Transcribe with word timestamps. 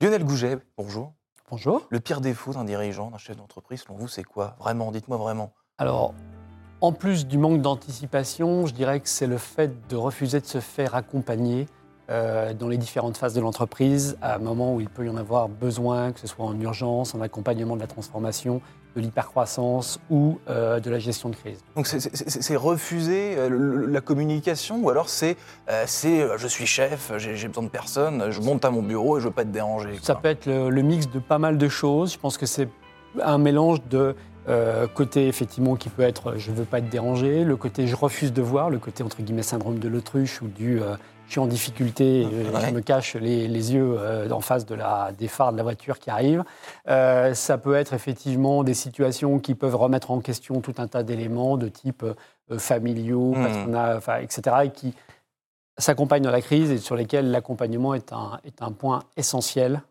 Lionel 0.00 0.22
Gouget, 0.22 0.58
bonjour. 0.76 1.12
Bonjour. 1.50 1.88
Le 1.90 1.98
pire 1.98 2.20
défaut 2.20 2.52
d'un 2.52 2.62
dirigeant, 2.62 3.10
d'un 3.10 3.18
chef 3.18 3.36
d'entreprise, 3.36 3.82
selon 3.82 3.96
vous, 3.96 4.06
c'est 4.06 4.22
quoi? 4.22 4.54
Vraiment, 4.60 4.92
dites-moi 4.92 5.16
vraiment. 5.16 5.50
Alors, 5.76 6.14
en 6.80 6.92
plus 6.92 7.26
du 7.26 7.36
manque 7.36 7.62
d'anticipation, 7.62 8.66
je 8.66 8.74
dirais 8.74 9.00
que 9.00 9.08
c'est 9.08 9.26
le 9.26 9.38
fait 9.38 9.88
de 9.88 9.96
refuser 9.96 10.38
de 10.38 10.46
se 10.46 10.60
faire 10.60 10.94
accompagner 10.94 11.66
euh, 12.10 12.54
dans 12.54 12.68
les 12.68 12.78
différentes 12.78 13.16
phases 13.16 13.34
de 13.34 13.40
l'entreprise 13.40 14.16
à 14.22 14.36
un 14.36 14.38
moment 14.38 14.72
où 14.72 14.80
il 14.80 14.88
peut 14.88 15.04
y 15.04 15.08
en 15.08 15.16
avoir 15.16 15.48
besoin, 15.48 16.12
que 16.12 16.20
ce 16.20 16.28
soit 16.28 16.46
en 16.46 16.60
urgence, 16.60 17.16
en 17.16 17.20
accompagnement 17.20 17.74
de 17.74 17.80
la 17.80 17.88
transformation, 17.88 18.62
de 18.98 19.04
l'hypercroissance 19.04 20.00
ou 20.10 20.38
euh, 20.48 20.80
de 20.80 20.90
la 20.90 20.98
gestion 20.98 21.28
de 21.28 21.36
crise. 21.36 21.58
Donc 21.76 21.86
c'est- 21.86 22.56
refuser 22.56 23.34
euh, 23.36 23.86
la 23.88 24.00
communication 24.00 24.80
ou 24.82 24.90
alors 24.90 25.08
c'est 25.08 25.36
euh, 25.70 25.84
euh, 26.04 26.36
je 26.36 26.46
suis 26.46 26.66
chef, 26.66 27.12
j'ai 27.18 27.48
besoin 27.48 27.64
de 27.64 27.68
personne, 27.68 28.30
je 28.30 28.40
monte 28.40 28.64
à 28.64 28.70
mon 28.70 28.82
bureau 28.82 29.18
et 29.18 29.20
je 29.20 29.26
veux 29.28 29.32
pas 29.32 29.42
être 29.42 29.52
dérangé. 29.52 29.90
Ça 30.02 30.14
peut 30.14 30.28
être 30.28 30.46
le, 30.46 30.70
le 30.70 30.82
mix 30.82 31.08
de 31.08 31.18
pas 31.18 31.38
mal 31.38 31.58
de 31.58 31.68
choses. 31.68 32.12
Je 32.12 32.18
pense 32.18 32.36
que 32.38 32.46
c'est 32.46 32.68
un 33.22 33.38
mélange 33.38 33.78
de 33.90 34.14
côté 34.94 35.28
effectivement 35.28 35.76
qui 35.76 35.90
peut 35.90 36.02
être 36.02 36.36
je 36.38 36.50
veux 36.52 36.64
pas 36.64 36.78
être 36.78 36.88
dérangé, 36.88 37.44
le 37.44 37.56
côté 37.56 37.86
je 37.86 37.94
refuse 37.94 38.32
de 38.32 38.40
voir, 38.40 38.70
le 38.70 38.78
côté 38.78 39.02
entre 39.02 39.20
guillemets 39.20 39.42
syndrome 39.42 39.78
de 39.78 39.88
l'autruche 39.88 40.40
ou 40.40 40.48
du 40.48 40.80
je 41.28 41.32
suis 41.32 41.40
en 41.40 41.46
difficulté, 41.46 42.24
Ouais. 42.26 42.60
je 42.68 42.74
me 42.74 42.80
cache 42.80 43.14
les, 43.14 43.46
les 43.48 43.74
yeux 43.74 43.96
euh, 43.98 44.30
en 44.30 44.40
face 44.40 44.64
de 44.64 44.74
la, 44.74 45.12
des 45.16 45.28
phares 45.28 45.52
de 45.52 45.58
la 45.58 45.62
voiture 45.62 45.98
qui 45.98 46.08
arrivent. 46.10 46.42
Euh, 46.88 47.34
ça 47.34 47.58
peut 47.58 47.74
être 47.74 47.92
effectivement 47.92 48.64
des 48.64 48.72
situations 48.74 49.38
qui 49.38 49.54
peuvent 49.54 49.76
remettre 49.76 50.10
en 50.10 50.20
question 50.20 50.60
tout 50.62 50.74
un 50.78 50.86
tas 50.88 51.02
d'éléments 51.02 51.58
de 51.58 51.68
type 51.68 52.02
euh, 52.02 52.58
familiaux, 52.58 53.32
patronat, 53.34 53.96
enfin, 53.98 54.16
etc. 54.20 54.56
et 54.64 54.70
qui 54.70 54.94
s'accompagnent 55.76 56.22
dans 56.22 56.30
la 56.30 56.40
crise 56.40 56.70
et 56.70 56.78
sur 56.78 56.96
lesquels 56.96 57.30
l'accompagnement 57.30 57.92
est 57.94 58.12
un, 58.14 58.40
est 58.44 58.62
un 58.62 58.72
point 58.72 59.02
essentiel 59.18 59.82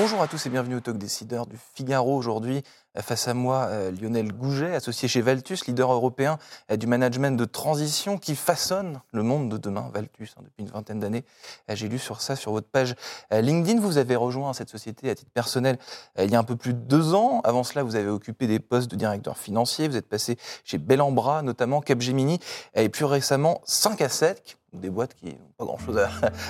Bonjour 0.00 0.22
à 0.22 0.28
tous 0.28 0.46
et 0.46 0.48
bienvenue 0.48 0.76
au 0.76 0.80
Talk 0.80 0.96
Décideur 0.96 1.48
du 1.48 1.56
Figaro. 1.74 2.16
Aujourd'hui, 2.16 2.62
euh, 2.96 3.02
face 3.02 3.26
à 3.26 3.34
moi, 3.34 3.66
euh, 3.70 3.90
Lionel 3.90 4.32
Gouget, 4.32 4.72
associé 4.72 5.08
chez 5.08 5.20
Valtus, 5.20 5.66
leader 5.66 5.92
européen 5.92 6.38
euh, 6.70 6.76
du 6.76 6.86
management 6.86 7.36
de 7.36 7.44
transition 7.44 8.16
qui 8.16 8.36
façonne 8.36 9.00
le 9.12 9.24
monde 9.24 9.48
de 9.48 9.56
demain. 9.56 9.90
Valtus, 9.92 10.36
hein, 10.38 10.42
depuis 10.44 10.62
une 10.62 10.70
vingtaine 10.70 11.00
d'années. 11.00 11.24
J'ai 11.68 11.88
lu 11.88 11.98
sur 11.98 12.20
ça 12.20 12.36
sur 12.36 12.52
votre 12.52 12.68
page 12.68 12.94
LinkedIn. 13.32 13.80
Vous 13.80 13.98
avez 13.98 14.14
rejoint 14.14 14.52
cette 14.52 14.70
société 14.70 15.10
à 15.10 15.16
titre 15.16 15.32
personnel 15.34 15.78
il 16.16 16.30
y 16.30 16.36
a 16.36 16.38
un 16.38 16.44
peu 16.44 16.54
plus 16.54 16.74
de 16.74 16.78
deux 16.78 17.14
ans. 17.14 17.40
Avant 17.42 17.64
cela, 17.64 17.82
vous 17.82 17.96
avez 17.96 18.08
occupé 18.08 18.46
des 18.46 18.60
postes 18.60 18.88
de 18.88 18.94
directeur 18.94 19.36
financier. 19.36 19.88
Vous 19.88 19.96
êtes 19.96 20.08
passé 20.08 20.38
chez 20.62 20.78
Bellambra, 20.78 21.42
notamment 21.42 21.80
Capgemini, 21.80 22.38
et 22.74 22.88
plus 22.88 23.04
récemment 23.04 23.62
5 23.64 24.00
à 24.00 24.08
7, 24.08 24.58
des 24.74 24.90
boîtes 24.90 25.14
qui 25.14 25.26
n'ont 25.26 25.52
pas 25.58 25.64
grand-chose 25.64 25.98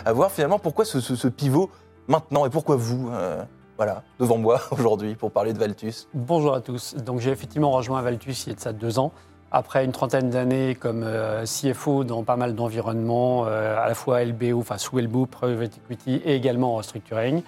à, 0.04 0.12
voir. 0.12 0.30
Finalement, 0.32 0.58
pourquoi 0.58 0.84
ce 0.84 1.28
pivot 1.28 1.70
maintenant 2.08 2.46
et 2.46 2.50
pourquoi 2.50 2.76
vous 2.76 3.10
euh, 3.12 3.42
voilà, 3.76 4.02
devant 4.18 4.38
moi 4.38 4.60
aujourd'hui 4.72 5.14
pour 5.14 5.30
parler 5.30 5.52
de 5.52 5.58
Valtus 5.58 6.08
Bonjour 6.14 6.54
à 6.54 6.60
tous. 6.60 6.96
Donc 6.96 7.20
j'ai 7.20 7.30
effectivement 7.30 7.70
rejoint 7.70 8.02
Valtus 8.02 8.46
il 8.46 8.54
y 8.54 8.68
a 8.68 8.72
deux 8.72 8.98
ans. 8.98 9.12
Après 9.50 9.84
une 9.84 9.92
trentaine 9.92 10.28
d'années 10.28 10.74
comme 10.74 11.02
euh, 11.04 11.44
CFO 11.44 12.04
dans 12.04 12.24
pas 12.24 12.36
mal 12.36 12.54
d'environnements, 12.54 13.46
euh, 13.46 13.78
à 13.78 13.86
la 13.86 13.94
fois 13.94 14.24
LBO, 14.24 14.58
enfin 14.58 14.78
sous 14.78 14.98
LBO, 14.98 15.26
Private 15.26 15.78
Equity 15.78 16.20
et 16.24 16.34
également 16.34 16.74
en 16.74 16.76
restructuring, 16.78 17.42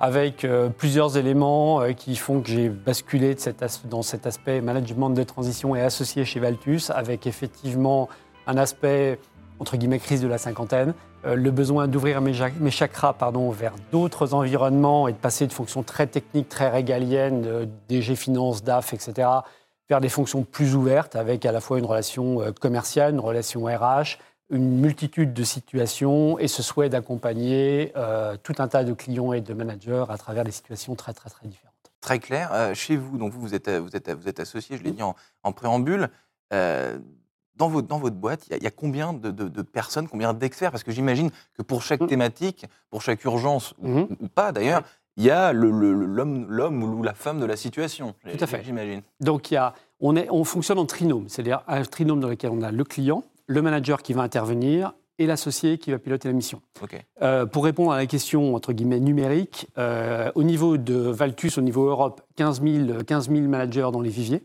avec 0.00 0.46
plusieurs 0.76 1.16
éléments 1.16 1.80
qui 1.96 2.16
font 2.16 2.42
que 2.42 2.48
j'ai 2.48 2.68
basculé 2.68 3.36
cet 3.38 3.64
dans 3.88 4.02
cet 4.02 4.26
aspect 4.26 4.60
management 4.60 5.10
de 5.10 5.22
transition 5.22 5.76
et 5.76 5.80
associé 5.80 6.24
chez 6.24 6.40
Valtus, 6.40 6.90
avec 6.90 7.26
effectivement 7.26 8.08
un 8.46 8.58
aspect 8.58 9.18
entre 9.58 9.76
guillemets 9.76 9.98
crise 9.98 10.20
de 10.20 10.28
la 10.28 10.38
cinquantaine, 10.38 10.94
euh, 11.24 11.36
le 11.36 11.50
besoin 11.50 11.88
d'ouvrir 11.88 12.20
mes, 12.20 12.70
chakras 12.70 13.14
pardon, 13.14 13.50
vers 13.50 13.74
d'autres 13.92 14.34
environnements 14.34 15.08
et 15.08 15.12
de 15.12 15.18
passer 15.18 15.46
de 15.46 15.52
fonctions 15.52 15.82
très 15.82 16.06
techniques, 16.06 16.48
très 16.48 16.68
régaliennes, 16.68 17.68
DG 17.88 18.16
Finance, 18.16 18.62
DAF, 18.62 18.92
etc., 18.92 19.28
vers 19.88 20.00
des 20.00 20.08
fonctions 20.08 20.44
plus 20.44 20.74
ouvertes 20.74 21.14
avec 21.14 21.44
à 21.44 21.52
la 21.52 21.60
fois 21.60 21.78
une 21.78 21.84
relation 21.84 22.40
euh, 22.40 22.52
commerciale, 22.52 23.12
une 23.14 23.20
relation 23.20 23.64
RH, 23.64 24.18
une 24.50 24.80
multitude 24.80 25.32
de 25.32 25.44
situations 25.44 26.38
et 26.38 26.48
ce 26.48 26.62
souhait 26.62 26.88
d'accompagner 26.88 27.92
euh, 27.96 28.36
tout 28.42 28.54
un 28.58 28.68
tas 28.68 28.84
de 28.84 28.92
clients 28.92 29.32
et 29.32 29.40
de 29.40 29.54
managers 29.54 30.04
à 30.08 30.18
travers 30.18 30.44
des 30.44 30.52
situations 30.52 30.94
très, 30.94 31.12
très, 31.12 31.30
très 31.30 31.46
différentes. 31.46 31.72
Très 32.00 32.18
clair. 32.18 32.72
Chez 32.74 32.96
vous, 32.96 33.16
donc 33.16 33.32
vous, 33.32 33.40
vous 33.40 33.54
êtes, 33.54 33.70
vous 33.70 33.96
êtes, 33.96 34.10
vous 34.10 34.28
êtes 34.28 34.38
associé, 34.38 34.76
je 34.76 34.82
l'ai 34.82 34.90
dit 34.90 35.02
en, 35.02 35.14
en 35.42 35.52
préambule. 35.52 36.10
Dans, 37.56 37.68
votre, 37.68 37.86
dans 37.86 37.98
votre 37.98 38.16
boîte, 38.16 38.46
il 38.48 38.50
y 38.50 38.54
a- 38.54 38.56
il 38.58 38.62
y, 38.64 38.66
a 38.66 38.70
combien 38.70 39.12
de, 39.12 39.30
de- 39.30 39.48
de 39.48 39.62
personnes, 39.62 40.08
combien 40.08 40.32
d'experts? 40.34 40.70
Parce 40.72 40.82
que 40.82 40.90
j'imagine 40.92 41.30
que 41.56 41.62
pour 41.62 41.82
chaque 41.82 42.00
Mm. 42.00 42.06
thématique, 42.08 42.66
pour 42.90 43.00
chaque 43.02 43.22
urgence, 43.24 43.74
ou- 43.80 43.88
Mhm. 43.88 44.06
ou, 44.20 44.28
pas 44.28 44.50
d'ailleurs, 44.52 44.82
il 45.16 45.24
y 45.24 45.30
a 45.30 45.52
l'homme 45.52 46.82
ou 46.82 47.02
la 47.02 47.14
femme 47.14 47.38
de 47.40 47.44
la 47.46 47.56
situation. 47.56 48.14
Tout 48.24 48.42
à 48.42 48.46
fait. 48.46 48.62
J'imagine. 48.64 49.02
Donc, 49.20 49.50
il 49.50 49.54
y 49.54 49.56
a, 49.56 49.74
on, 50.00 50.16
est, 50.16 50.28
on 50.30 50.42
fonctionne 50.44 50.78
en 50.78 50.86
trinôme, 50.86 51.28
c'est-à-dire 51.28 51.62
un 51.68 51.82
trinôme 51.82 52.20
dans 52.20 52.28
lequel 52.28 52.50
on 52.50 52.62
a 52.62 52.72
le 52.72 52.84
client, 52.84 53.22
le 53.46 53.62
manager 53.62 54.02
qui 54.02 54.12
va 54.12 54.22
intervenir 54.22 54.92
et 55.18 55.26
l'associé 55.26 55.78
qui 55.78 55.92
va 55.92 55.98
piloter 56.00 56.26
la 56.26 56.34
mission. 56.34 56.60
Ok. 56.82 57.00
Euh, 57.22 57.46
pour 57.46 57.64
répondre 57.64 57.92
à 57.92 57.96
la 57.96 58.06
question 58.06 58.56
entre 58.56 58.72
guillemets 58.72 58.98
numérique, 58.98 59.68
euh, 59.78 60.32
au 60.34 60.42
niveau 60.42 60.76
de 60.76 60.94
Valtus, 60.94 61.56
au 61.58 61.60
niveau 61.60 61.84
Europe, 61.88 62.22
15 62.34 62.60
000, 62.62 63.04
15 63.06 63.28
000 63.30 63.42
managers 63.46 63.90
dans 63.92 64.00
les 64.00 64.10
viviers, 64.10 64.42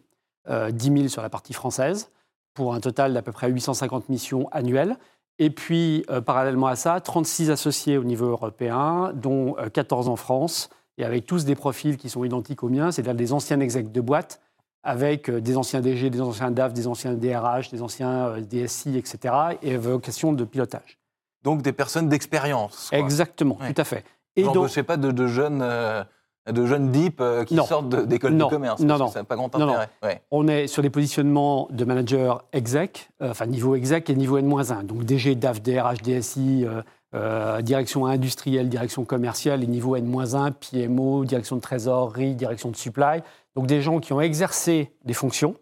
euh, 0.48 0.70
10 0.70 0.92
000 0.94 1.08
sur 1.08 1.24
la 1.24 1.30
partie 1.30 1.54
française, 1.54 2.12
pour 2.54 2.74
un 2.74 2.80
total 2.80 3.14
d'à 3.14 3.22
peu 3.22 3.32
près 3.32 3.50
850 3.50 4.10
missions 4.10 4.48
annuelles. 4.52 4.98
Et 5.38 5.50
puis, 5.50 6.04
euh, 6.10 6.20
parallèlement 6.22 6.68
à 6.68 6.76
ça, 6.76 7.00
36 7.00 7.50
associés 7.52 7.98
au 7.98 8.04
niveau 8.04 8.28
européen, 8.28 9.12
dont 9.16 9.56
euh, 9.58 9.70
14 9.70 10.10
en 10.10 10.16
France, 10.18 10.70
et 10.98 11.06
avec 11.06 11.26
tous 11.26 11.46
des 11.46 11.56
profils 11.56 11.96
qui 11.96 12.10
sont 12.10 12.24
identiques 12.26 12.62
aux 12.64 12.70
miens, 12.70 12.92
c'est-à-dire 12.92 13.16
des 13.16 13.32
anciens 13.32 13.60
execs 13.62 13.92
de 13.92 14.02
boîte, 14.02 14.42
avec 14.84 15.30
euh, 15.30 15.40
des 15.42 15.58
anciens 15.58 15.82
DG, 15.82 16.10
des 16.10 16.22
anciens 16.22 16.52
DAF, 16.52 16.74
des 16.74 16.88
anciens 16.88 17.14
DRH, 17.14 17.70
des 17.70 17.82
anciens 17.82 18.28
euh, 18.28 18.42
DSI, 18.42 18.98
etc., 18.98 19.34
et 19.62 19.78
vocation 19.78 20.34
de 20.34 20.44
pilotage. 20.44 20.98
Donc 21.44 21.62
des 21.62 21.72
personnes 21.74 22.10
d'expérience. 22.10 22.90
Exactement, 22.92 23.58
Ouais. 23.62 23.74
tout 23.74 23.82
à 23.82 23.86
fait. 23.86 24.04
Et 24.36 24.44
Genre, 24.44 24.54
donc, 24.54 24.82
pas, 24.82 24.98
de, 24.98 25.12
de 25.12 25.28
jeunes, 25.28 25.62
euh, 25.62 26.04
de 26.52 26.66
jeunes 26.66 26.92
deep 26.92 27.20
euh, 27.22 27.44
qui 27.44 27.56
Non. 27.56 27.66
sortent 27.66 27.90
de- 27.90 28.02
d'école 28.04 28.32
de 28.32 28.38
Non. 28.38 28.50
commerce. 28.50 28.80
Non, 28.82 28.88
parce 28.88 29.00
que 29.00 29.04
non. 29.06 29.12
Ça 29.12 29.20
n'a 29.20 29.24
pas 29.26 29.36
grand 29.36 29.54
intérêt. 29.56 29.90
Ouais. 30.04 30.22
on 30.32 30.48
est 30.48 30.68
sur 30.68 30.82
des 30.82 30.90
positionnements 30.90 31.68
de 31.70 31.86
manager 31.86 32.44
exec, 32.54 33.10
euh, 33.22 33.32
enfin 33.32 33.46
niveau 33.46 33.76
exec 33.76 34.10
et 34.10 34.16
niveau 34.16 34.38
N-1. 34.38 34.84
Donc 34.84 35.04
DG, 35.04 35.36
DAF, 35.36 35.62
DRH, 35.62 36.02
DSI, 36.02 36.66
euh, 36.66 36.82
euh, 37.16 37.62
direction 37.62 38.06
industrielle, 38.06 38.70
direction 38.70 39.06
commerciale 39.06 39.64
et 39.64 39.68
niveau 39.68 39.96
N-1, 39.96 40.52
PMO, 40.52 41.26
direction 41.26 41.56
de 41.56 41.62
trésorerie, 41.62 42.36
direction 42.36 42.70
de 42.70 42.76
supply. 42.76 43.22
Donc 43.56 43.68
des 43.68 43.82
gens 43.82 44.00
qui 44.00 44.14
ont 44.14 44.22
exercé 44.22 44.92
des 45.06 45.14
fonctions 45.14 45.56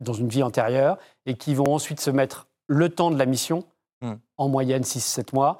dans 0.00 0.12
une 0.14 0.28
vie 0.28 0.42
antérieure 0.42 0.96
et 1.26 1.34
qui 1.34 1.54
vont 1.54 1.74
ensuite 1.74 2.00
se 2.00 2.10
mettre 2.10 2.46
le 2.66 2.88
temps 2.88 3.10
de 3.10 3.18
la 3.18 3.26
mission, 3.26 3.64
Hmm. 4.02 4.14
en 4.38 4.48
moyenne 4.48 4.82
6-7 4.84 5.34
mois, 5.34 5.58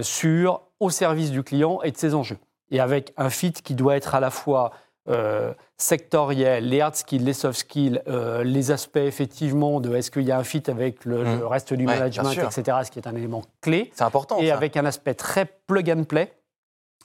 sur, 0.00 0.62
au 0.80 0.88
service 0.88 1.30
du 1.30 1.42
client 1.42 1.80
et 1.82 1.90
de 1.90 1.96
ses 1.98 2.14
enjeux. 2.14 2.38
Et 2.74 2.80
avec 2.80 3.12
un 3.16 3.30
fit 3.30 3.52
qui 3.52 3.74
doit 3.74 3.96
être 3.96 4.14
à 4.16 4.20
la 4.20 4.30
fois 4.30 4.72
euh, 5.08 5.54
sectoriel, 5.76 6.68
les 6.68 6.80
hard 6.80 6.96
skills, 6.96 7.22
les 7.24 7.32
soft 7.32 7.58
skills, 7.60 8.00
euh, 8.08 8.42
les 8.42 8.70
aspects 8.70 8.96
effectivement 8.96 9.80
de 9.80 9.94
est-ce 9.94 10.10
qu'il 10.10 10.22
y 10.22 10.32
a 10.32 10.38
un 10.38 10.44
fit 10.44 10.62
avec 10.68 11.04
le, 11.04 11.22
le 11.22 11.46
reste 11.46 11.72
du 11.72 11.86
Ouais, 11.86 11.94
management, 11.94 12.32
etc., 12.32 12.78
ce 12.84 12.90
qui 12.90 12.98
est 12.98 13.06
un 13.06 13.14
élément 13.14 13.42
clé, 13.60 13.92
C'est 13.94 14.02
important. 14.04 14.38
et 14.38 14.48
ça. 14.48 14.56
avec 14.56 14.76
un 14.76 14.84
aspect 14.86 15.14
très 15.14 15.46
plug 15.66 15.88
and 15.90 16.04
play, 16.04 16.32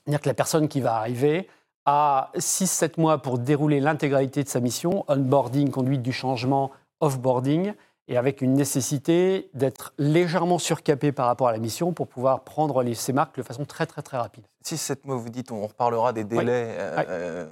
c'est-à-dire 0.06 0.22
que 0.22 0.30
la 0.30 0.34
personne 0.34 0.68
qui 0.68 0.82
va 0.82 0.96
arriver 0.96 1.48
a 1.86 2.32
6-7 2.38 3.00
mois 3.00 3.20
pour 3.22 3.38
dérouler 3.38 3.80
l'intégralité 3.80 4.44
de 4.44 4.50
sa 4.50 4.60
mission, 4.62 5.06
onboarding, 5.08 5.70
conduite 5.70 6.02
du 6.02 6.14
changement, 6.14 6.72
offboarding, 7.02 7.74
et 8.10 8.18
avec 8.18 8.42
une 8.42 8.54
nécessité 8.56 9.50
d'être 9.54 9.94
légèrement 9.98 10.58
surcapé 10.58 11.12
par 11.12 11.28
rapport 11.28 11.48
à 11.48 11.52
la 11.52 11.60
mission 11.60 11.94
pour 11.94 12.08
pouvoir 12.08 12.44
prendre 12.44 12.82
les, 12.84 12.96
ses 12.96 13.14
marques 13.14 13.38
de 13.38 13.44
façon 13.44 13.64
très 13.66 13.86
très 13.86 14.02
très 14.02 14.18
rapide. 14.18 14.44
6-7 14.66 14.98
mois, 15.06 15.16
vous 15.16 15.30
dites, 15.30 15.52
on 15.52 15.66
reparlera 15.66 16.12
des 16.12 16.24
délais 16.24 16.76
euh, 16.80 17.04
euh, 17.08 17.48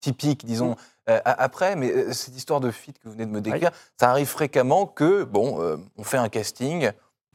typiques, 0.00 0.44
disons, 0.44 0.74
euh, 1.08 1.20
après, 1.24 1.76
mais 1.76 2.12
cette 2.12 2.36
histoire 2.36 2.60
de 2.60 2.70
fit 2.70 2.92
que 2.92 2.98
vous 3.04 3.12
venez 3.12 3.24
de 3.24 3.30
me 3.30 3.40
décrire, 3.40 3.70
ça 3.98 4.10
arrive 4.10 4.26
fréquemment 4.26 4.84
que, 4.86 5.22
bon, 5.24 5.60
euh, 5.62 5.76
on 5.96 6.02
fait 6.02 6.18
un 6.18 6.28
casting, 6.28 6.90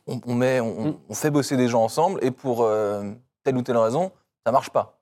on, 0.05 0.19
on 0.27 0.35
met, 0.35 0.59
on, 0.59 0.85
Mm. 0.89 0.97
on 1.09 1.13
fait 1.13 1.31
bosser 1.31 1.55
des 1.57 1.67
gens 1.69 1.83
ensemble, 1.83 2.19
et 2.23 2.31
pour 2.31 2.67
telle 3.43 3.55
ou 3.57 3.61
telle 3.61 3.77
raison, 3.77 4.11
ça 4.45 4.51
marche 4.51 4.69
pas. 4.69 4.99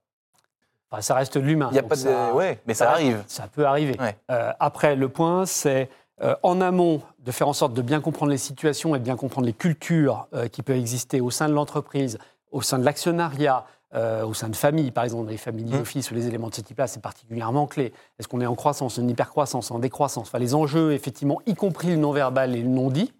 Enfin, 0.92 1.02
ça 1.02 1.16
reste 1.16 1.40
de 1.40 1.44
l'humain. 1.44 1.70
Il 1.72 1.76
y 1.76 1.80
a 1.80 1.84
pas 1.84 1.96
de... 1.96 2.02
ça- 2.02 2.34
Ouais, 2.36 2.62
mais 2.68 2.76
ça, 2.76 2.92
arrive. 2.92 3.24
Ça 3.28 3.48
peut 3.48 3.66
arriver. 3.66 3.98
Ouais. 4.00 4.16
Après, 4.60 4.96
le 4.96 5.10
point, 5.10 5.48
c'est 5.48 5.90
euh, 6.22 6.36
en 6.44 6.62
amont 6.62 7.02
de 7.26 7.32
faire 7.32 7.48
en 7.48 7.54
sorte 7.54 7.74
de 7.74 7.82
bien 7.82 8.00
comprendre 8.00 8.32
les 8.32 8.38
situations 8.38 8.96
et 8.96 9.00
de 9.00 9.04
bien 9.04 9.16
comprendre 9.16 9.48
les 9.48 9.54
cultures 9.54 10.28
euh, 10.36 10.48
qui 10.48 10.62
peuvent 10.62 10.78
exister 10.78 11.22
au 11.22 11.32
sein 11.32 11.50
de 11.50 11.54
l'entreprise, 11.54 12.20
au 12.52 12.62
sein 12.62 12.78
de 12.78 12.86
l'actionnariat, 12.86 13.66
euh, 13.96 14.24
au 14.24 14.36
sein 14.36 14.50
de 14.50 14.56
familles, 14.56 14.92
par 14.92 15.06
exemple, 15.06 15.32
les 15.32 15.38
familles 15.38 15.66
Mmh. 15.66 15.78
d'office 15.78 16.12
ou 16.12 16.14
les 16.14 16.28
éléments 16.28 16.50
de 16.50 16.56
ce 16.56 16.62
type-là, 16.62 16.86
c'est 16.86 17.02
particulièrement 17.02 17.66
clé. 17.66 17.94
Est-ce 18.20 18.28
qu'on 18.28 18.42
est 18.42 18.46
en 18.46 18.54
croissance, 18.54 19.00
en 19.00 19.08
hypercroissance, 19.08 19.72
en 19.72 19.80
décroissance? 19.80 20.28
Enfin, 20.28 20.38
Les 20.38 20.54
enjeux, 20.54 20.94
effectivement, 20.94 21.42
y 21.48 21.56
compris 21.56 21.88
le 21.88 21.96
non-verbal 21.98 22.56
et 22.56 22.62
le 22.62 22.70
non-dit. 22.70 23.12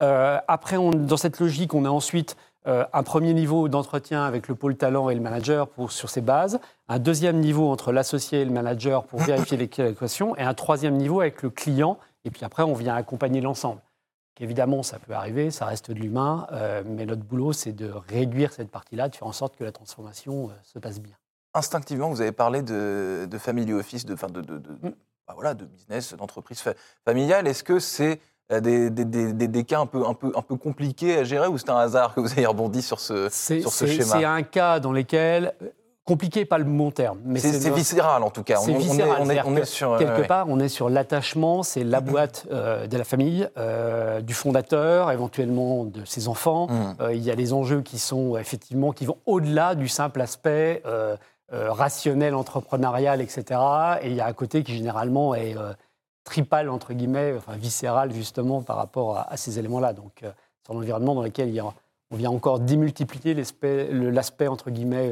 après, 0.00 0.76
dans 0.76 1.16
cette 1.16 1.38
logique, 1.38 1.74
on 1.74 1.84
a 1.84 1.88
ensuite 1.88 2.36
un 2.64 3.02
premier 3.04 3.34
niveau 3.34 3.68
d'entretien 3.68 4.24
avec 4.24 4.48
le 4.48 4.56
pôle 4.56 4.76
talent 4.76 5.10
et 5.10 5.14
le 5.14 5.20
manager 5.20 5.68
pour, 5.68 5.92
sur 5.92 6.10
ces 6.10 6.20
bases, 6.20 6.58
un 6.88 6.98
deuxième 6.98 7.38
niveau 7.38 7.70
entre 7.70 7.92
l'associé 7.92 8.40
et 8.40 8.44
le 8.44 8.50
manager 8.50 9.04
pour 9.04 9.20
vérifier 9.22 9.56
l'équation, 9.56 10.36
et 10.36 10.42
un 10.42 10.54
troisième 10.54 10.96
niveau 10.96 11.20
avec 11.20 11.42
le 11.42 11.50
client, 11.50 11.98
et 12.24 12.30
puis 12.30 12.44
après, 12.44 12.62
on 12.62 12.74
vient 12.74 12.94
accompagner 12.94 13.40
l'ensemble. 13.40 13.80
Évidemment, 14.40 14.82
ça 14.82 14.98
peut 14.98 15.12
arriver, 15.12 15.50
ça 15.50 15.66
reste 15.66 15.90
de 15.90 15.98
l'humain, 16.00 16.46
mais 16.86 17.04
notre 17.04 17.22
boulot, 17.22 17.52
c'est 17.52 17.72
de 17.72 17.92
réduire 18.08 18.52
cette 18.52 18.70
partie-là, 18.70 19.08
de 19.08 19.14
faire 19.14 19.28
en 19.28 19.32
sorte 19.32 19.56
que 19.56 19.62
la 19.62 19.72
transformation 19.72 20.50
se 20.64 20.78
passe 20.78 21.00
bien 21.00 21.16
instinctivement, 21.54 22.10
vous 22.10 22.20
avez 22.20 22.32
parlé 22.32 22.62
de, 22.62 23.38
family 23.38 23.72
office, 23.72 24.04
de, 24.06 24.14
de, 24.14 24.40
de, 24.40 24.56
mm. 24.56 24.94
bah 25.26 25.34
voilà, 25.34 25.54
de 25.54 25.64
business, 25.64 26.14
d'entreprise 26.14 26.62
familiale. 27.04 27.46
Est-ce 27.46 27.64
que 27.64 27.78
c'est 27.78 28.20
euh, 28.50 28.60
des, 28.60 28.90
des, 28.90 29.64
cas 29.64 29.80
un 29.80 29.86
peu, 29.86 30.06
un, 30.06 30.14
peu, 30.14 30.32
un 30.34 30.42
peu 30.42 30.56
compliqués 30.56 31.18
à 31.18 31.24
gérer 31.24 31.48
ou 31.48 31.58
c'est 31.58 31.70
un 31.70 31.76
hasard 31.76 32.14
que 32.14 32.20
vous 32.20 32.32
avez 32.32 32.46
rebondi 32.46 32.82
sur 32.82 33.00
ce, 33.00 33.28
sur 33.28 33.72
ce 33.72 33.86
schéma? 33.86 34.04
C'est 34.04 34.24
un 34.24 34.42
cas 34.42 34.80
dans 34.80 34.92
lequel 34.92 35.54
compliqué, 36.04 36.44
pas 36.44 36.58
le 36.58 36.64
bon 36.64 36.90
terme. 36.90 37.20
Mais 37.24 37.38
c'est 37.38 37.70
viscéral 37.70 38.22
en 38.22 38.30
tout 38.30 38.42
cas. 38.42 38.56
C'est 38.56 38.72
viscéral. 38.72 39.18
On, 39.20 39.30
est, 39.30 39.42
on 39.44 39.56
est, 39.56 39.64
sur, 39.64 39.98
quelque 39.98 40.26
part, 40.26 40.46
on 40.48 40.58
est 40.58 40.68
sur 40.68 40.90
l'attachement, 40.90 41.62
c'est 41.62 41.84
la 41.84 42.00
boîte 42.00 42.46
euh, 42.50 42.86
de 42.86 42.96
la 42.96 43.04
famille, 43.04 43.48
euh, 43.56 44.20
du 44.20 44.34
fondateur, 44.34 45.10
éventuellement 45.10 45.84
de 45.84 46.04
ses 46.04 46.28
enfants. 46.28 46.66
Mm. 46.68 46.94
il 47.12 47.22
y 47.22 47.30
a 47.30 47.36
des 47.36 47.52
enjeux 47.52 47.82
qui 47.82 47.98
sont 47.98 48.36
effectivement 48.36 48.92
qui 48.92 49.06
vont 49.06 49.18
au-delà 49.26 49.74
du 49.74 49.88
simple 49.88 50.20
aspect 50.20 50.82
euh, 51.54 51.70
rationnel, 51.70 52.34
entrepreneurial, 52.34 53.20
etc. 53.20 53.60
Et 54.00 54.08
il 54.08 54.14
y 54.14 54.22
a 54.22 54.26
un 54.26 54.32
côté 54.32 54.62
qui 54.62 54.74
généralement 54.74 55.34
est 55.34 55.54
euh, 55.54 55.74
tripal, 56.24 56.70
entre 56.70 56.94
guillemets, 56.94 57.34
enfin 57.36 57.56
viscéral 57.56 58.10
justement 58.10 58.62
par 58.62 58.76
rapport 58.76 59.18
à, 59.18 59.36
ces 59.36 59.58
éléments-là. 59.58 59.92
Donc 59.92 60.22
euh, 60.22 60.32
c'est 60.62 60.72
un 60.72 60.76
environnement 60.76 61.14
dans 61.14 61.22
lequel 61.22 61.50
il 61.50 61.54
y 61.54 61.60
a, 61.60 61.66
on 62.12 62.16
vient 62.16 62.30
encore 62.30 62.60
démultiplier 62.60 63.34
l'aspect, 63.34 64.48
entre 64.48 64.70
guillemets, 64.70 65.10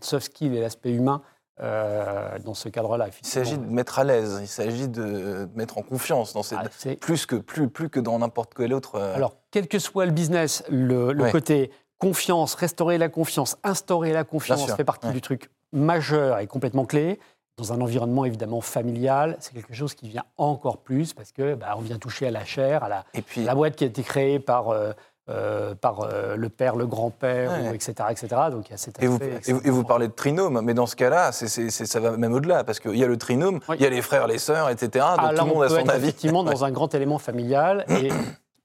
soft 0.00 0.26
skill 0.26 0.54
et 0.54 0.60
l'aspect 0.60 0.90
humain 0.90 1.22
dans 1.60 2.54
ce 2.54 2.68
cadre-là. 2.68 3.08
Il 3.22 3.26
s'agit 3.26 3.58
de 3.58 3.64
mettre 3.64 3.98
à 3.98 4.04
l'aise, 4.04 4.38
il 4.40 4.48
s'agit 4.48 4.88
de 4.88 5.48
mettre 5.54 5.78
en 5.78 5.82
confiance 5.82 6.32
dans 6.32 6.42
cette... 6.42 6.58
Ah, 6.58 6.94
plus, 7.00 7.26
que, 7.26 7.36
plus, 7.36 7.68
plus 7.68 7.90
que 7.90 8.00
dans 8.00 8.18
n'importe 8.18 8.54
quel 8.54 8.72
autre... 8.72 8.98
Alors, 8.98 9.36
quel 9.50 9.68
que 9.68 9.78
soit 9.78 10.06
le 10.06 10.12
business, 10.12 10.64
le, 10.70 11.30
côté 11.30 11.70
confiance, 11.98 12.54
restaurer 12.54 12.96
la 12.96 13.08
confiance, 13.08 13.56
instaurer 13.62 14.12
la 14.12 14.24
confiance 14.24 14.72
fait 14.74 14.84
partie 14.84 15.10
du 15.10 15.20
truc 15.20 15.50
majeur 15.72 16.38
et 16.38 16.46
complètement 16.46 16.86
clé. 16.86 17.18
Dans 17.56 17.72
un 17.72 17.80
environnement 17.80 18.24
évidemment 18.24 18.60
familial, 18.60 19.36
c'est 19.40 19.52
quelque 19.52 19.74
chose 19.74 19.94
qui 19.94 20.08
vient 20.08 20.24
encore 20.36 20.78
plus 20.78 21.12
parce 21.12 21.32
que 21.32 21.54
bah, 21.54 21.74
on 21.76 21.80
vient 21.80 21.98
toucher 21.98 22.28
à 22.28 22.30
la 22.30 22.44
chair, 22.44 22.84
à 22.84 22.88
la, 22.88 23.04
la 23.36 23.54
boîte 23.54 23.74
qui 23.74 23.82
a 23.82 23.88
été 23.88 24.04
créée 24.04 24.38
par 24.38 24.68
euh, 24.68 24.92
euh, 25.28 25.74
par 25.74 26.00
euh, 26.00 26.36
le 26.36 26.48
père, 26.48 26.76
le 26.76 26.86
grand-père, 26.86 27.72
etc., 27.72 27.92
etc. 28.10 28.28
Donc 28.50 28.68
il 28.68 28.70
y 28.70 28.74
a 28.74 28.78
cet 28.78 29.02
et, 29.02 29.06
vous, 29.06 29.18
et, 29.46 29.70
vous, 29.70 29.84
parlez 29.84 30.08
de 30.08 30.12
trinôme, 30.12 30.60
mais 30.62 30.74
dans 30.74 30.86
ce 30.86 30.96
cas-là, 30.96 31.32
ça 31.32 32.00
va 32.00 32.16
même 32.16 32.32
au-delà, 32.32 32.64
parce 32.64 32.80
qu'il 32.80 32.96
y 32.96 33.04
a 33.04 33.06
le 33.06 33.16
trinôme, 33.16 33.60
il 33.74 33.82
y 33.82 33.86
a 33.86 33.90
les 33.90 34.02
frères, 34.02 34.26
les 34.26 34.38
sœurs, 34.38 34.70
etc. 34.70 35.04
Donc 35.16 35.18
ah, 35.18 35.34
tout 35.36 35.44
le 35.44 35.52
monde 35.52 35.64
a 35.64 35.68
son 35.68 35.88
avis. 35.88 36.08
Effectivement, 36.08 36.44
dans 36.44 36.64
un 36.64 36.70
grand 36.70 36.94
élément 36.94 37.18
familial. 37.18 37.84
Et 37.98 38.10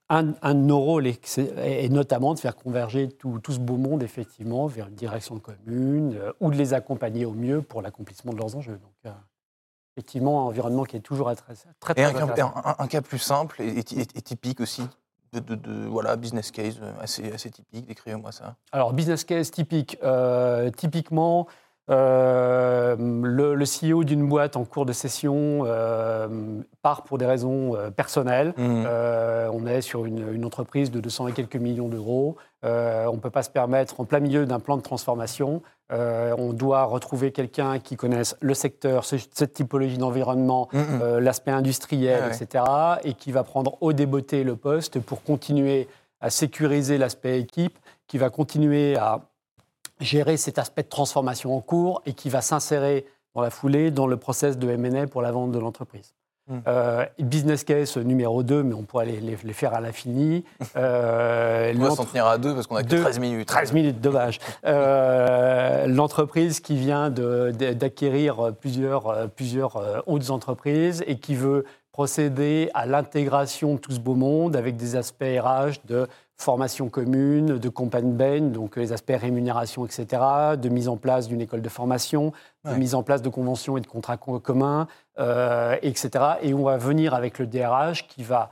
un, 0.10 0.24
de 0.24 0.60
nos 0.60 0.80
rôles 0.80 1.07
est, 1.07 1.92
notamment 1.92 2.33
de 2.33 2.39
faire 2.39 2.56
converger 2.56 3.09
tout, 3.09 3.42
ce 3.50 3.59
beau 3.59 3.77
monde 3.77 4.04
effectivement 4.04 4.68
vers 4.68 4.88
une 4.88 4.95
direction 4.95 5.39
commune 5.39 6.16
euh, 6.16 6.31
ou 6.39 6.51
de 6.51 6.56
les 6.56 6.74
accompagner 6.74 7.25
au 7.25 7.31
mieux 7.31 7.62
pour 7.62 7.81
l'accomplissement 7.81 8.33
de 8.33 8.38
leurs 8.38 8.56
enjeux. 8.56 8.80
Donc, 9.04 9.13
effectivement, 9.95 10.44
un 10.44 10.45
environnement 10.45 10.83
qui 10.83 10.98
est 10.98 11.01
toujours 11.01 11.33
très, 11.36 11.94
très, 11.94 12.01
et 12.01 12.06
un, 12.06 12.88
cas 12.88 13.01
plus 13.01 13.19
simple 13.19 13.62
et, 13.62 13.83
typique 13.83 14.59
aussi? 14.59 14.83
De, 15.39 15.88
voilà, 15.88 16.15
business 16.15 16.51
case 16.51 16.80
euh, 16.81 16.91
assez, 17.00 17.31
assez 17.31 17.50
typique, 17.50 17.85
décrivez-moi 17.85 18.31
ça. 18.31 18.56
Alors, 18.71 18.94
business 18.94 19.24
case 19.24 19.51
typique, 19.51 19.97
typiquement, 20.77 21.47
euh, 21.89 22.95
le, 22.97 23.65
CEO 23.65 24.06
d'une 24.06 24.27
boîte 24.27 24.56
en 24.56 24.63
cours 24.63 24.85
de 24.85 24.94
session 24.94 25.63
euh, 25.65 26.27
part 26.81 27.03
pour 27.03 27.18
des 27.18 27.25
raisons 27.25 27.75
euh, 27.75 27.91
personnelles. 27.91 28.53
Mmh. 28.57 28.85
on 29.53 29.68
est 29.68 29.81
sur 29.81 30.06
une, 30.06 30.45
entreprise 30.45 30.91
de 30.91 31.00
200 31.00 31.30
et 31.30 31.31
quelques 31.33 31.56
millions 31.56 31.89
d'euros. 31.89 32.38
on 32.63 33.13
ne 33.13 33.19
peut 33.19 33.30
pas 33.30 33.44
se 33.44 33.50
permettre, 33.50 34.00
en 34.00 34.06
plein 34.06 34.19
milieu 34.19 34.45
d'un 34.45 34.59
plan 34.59 34.77
de 34.77 34.81
transformation, 34.81 35.62
on 35.89 36.53
doit 36.53 36.85
retrouver 36.85 37.31
quelqu'un 37.31 37.80
qui 37.80 37.95
connaisse 37.95 38.35
le 38.41 38.53
secteur, 38.53 39.06
cette 39.06 39.53
typologie 39.53 39.97
d'environnement, 39.97 40.69
mmh, 40.71 40.80
mmh. 40.80 41.18
l'aspect 41.19 41.51
industriel, 41.51 42.24
ah 42.24 42.33
etc., 42.33 42.63
et 43.03 43.13
qui 43.13 43.31
va 43.31 43.44
prendre 43.44 43.77
au 43.81 43.94
débeauté 43.94 44.44
le 44.44 44.56
poste 44.56 45.00
pour 45.00 45.24
continuer 45.24 45.88
à 46.21 46.30
sécuriser 46.30 46.97
l'aspect 46.97 47.39
équipe, 47.39 47.77
qui 48.07 48.18
va 48.18 48.30
continuer 48.30 48.95
à 48.95 49.21
gérer 50.00 50.38
cet 50.38 50.60
aspect 50.60 50.84
de 50.84 50.90
transformation 50.90 51.56
en 51.56 51.62
cours 51.62 52.01
et 52.06 52.13
qui 52.13 52.30
va 52.30 52.42
s'insérer 52.42 53.06
dans 53.36 53.42
la 53.42 53.50
foulée 53.50 53.92
dans 53.92 54.07
le 54.07 54.18
process 54.18 54.57
de 54.57 54.69
M&A 54.69 55.07
pour 55.07 55.22
la 55.22 55.31
vente 55.31 55.51
de 55.51 55.60
l'entreprise. 55.60 56.13
Hmm. 56.48 56.60
Euh, 56.68 57.06
business 57.19 57.63
case 57.63 57.95
numéro 57.95 58.44
2, 58.44 58.63
mais 58.63 58.74
on 58.74 58.84
pourrait 58.84 59.06
les, 59.06 59.22
les, 59.22 59.54
faire 59.54 59.74
à 59.74 59.80
l'infini. 59.80 60.44
Euh, 60.75 61.74
on 61.78 61.84
va 61.84 61.92
s'en 61.92 62.06
tenir 62.06 62.25
à 62.25 62.38
deux 62.38 62.54
parce 62.54 62.68
qu'on 62.68 62.75
a 62.75 62.84
que 62.84 62.95
13 62.95 63.19
minutes. 63.19 63.48
13 63.48 63.74
minutes, 63.74 64.01
dommage. 64.01 64.40
Euh, 64.66 65.88
l'entreprise 65.88 66.60
qui 66.60 66.75
vient 66.75 67.10
d'acquérir 67.10 68.54
plusieurs, 68.60 69.30
plusieurs 69.30 70.04
autres 70.07 70.31
entreprises 70.31 71.04
et 71.06 71.18
qui 71.18 71.36
veut 71.36 71.66
procéder 71.92 72.69
à 72.74 72.86
l'intégration 72.86 73.75
de 73.75 73.80
tout 73.80 73.92
ce 73.92 74.00
beau 74.00 74.16
monde 74.16 74.56
avec 74.56 74.75
des 74.78 74.95
aspects 74.95 75.24
RH 75.24 75.86
de 75.86 76.07
formation 76.38 76.89
commune, 76.89 77.57
de 77.57 77.69
compagnie 77.69 78.12
ben, 78.12 78.51
donc 78.51 78.75
les 78.75 78.91
aspects 78.91 79.13
rémunération, 79.15 79.85
etc., 79.85 80.21
de 80.57 80.69
mise 80.69 80.88
en 80.88 80.97
place 80.97 81.27
d'une 81.27 81.41
école 81.41 81.62
de 81.62 81.69
formation, 81.69 82.33
de 82.65 82.75
mise 82.75 82.95
en 82.95 83.03
place 83.03 83.21
de 83.21 83.30
conventions 83.30 83.77
et 83.77 83.81
de 83.81 83.88
contrats 83.88 84.18
communs, 84.18 84.88
euh, 85.19 85.77
etc. 85.81 86.09
Et 86.41 86.53
on 86.53 86.63
va 86.63 86.77
venir 86.77 87.13
avec 87.13 87.39
le 87.39 87.47
DRH 87.47 88.07
qui 88.07 88.24
va 88.24 88.50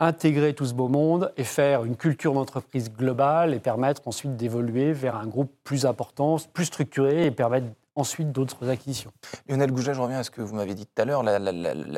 intégrer 0.00 0.54
tout 0.54 0.66
ce 0.66 0.74
beau 0.74 0.88
monde 0.88 1.32
et 1.36 1.44
faire 1.44 1.84
une 1.84 1.96
culture 1.96 2.34
d'entreprise 2.34 2.92
globale 2.92 3.54
et 3.54 3.60
permettre 3.60 4.06
ensuite 4.06 4.36
d'évoluer 4.36 4.92
vers 4.92 5.16
un 5.16 5.26
groupe 5.26 5.52
plus 5.62 5.86
important, 5.86 6.36
plus 6.52 6.66
structuré 6.66 7.26
et 7.26 7.30
permettre 7.30 7.66
ensuite 7.94 8.32
d'autres 8.32 8.68
acquisitions. 8.68 9.12
Lionel 9.48 9.70
Gouget, 9.70 9.94
je 9.94 10.00
reviens 10.00 10.18
à 10.18 10.24
ce 10.24 10.30
que 10.30 10.42
vous 10.42 10.54
m'avez 10.54 10.74
dit 10.74 10.86
tout 10.86 11.00
à 11.00 11.04
l'heure, 11.04 11.22
la, 11.22 11.38